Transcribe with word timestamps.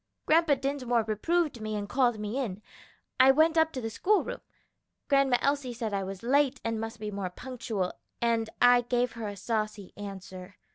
Grandpa 0.25 0.55
Dinsmore 0.55 1.03
reproved 1.03 1.61
me 1.61 1.75
and 1.75 1.87
called 1.87 2.17
me 2.17 2.39
in. 2.39 2.63
I 3.19 3.29
went 3.29 3.55
up 3.55 3.71
to 3.73 3.81
the 3.81 3.91
school 3.91 4.23
room. 4.23 4.41
Grandma 5.07 5.37
Elsie 5.41 5.73
said 5.75 5.93
I 5.93 6.03
was 6.03 6.23
late 6.23 6.59
and 6.65 6.81
must 6.81 6.99
be 6.99 7.11
more 7.11 7.29
punctual, 7.29 7.93
and 8.19 8.49
I 8.59 8.81
gave 8.81 9.11
her 9.11 9.27
a 9.27 9.37
saucy 9.37 9.93
answer. 9.95 10.55